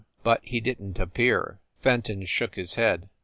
[0.23, 3.07] But he didn t appear." Fenton shook his head.